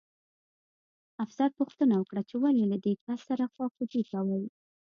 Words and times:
افسر 1.25 1.49
پوښتنه 1.59 1.93
وکړه 1.97 2.21
چې 2.29 2.35
ولې 2.43 2.63
له 2.71 2.77
دې 2.85 2.93
کس 3.05 3.19
سره 3.29 3.43
خواخوږي 3.53 4.03
کوئ 4.11 4.45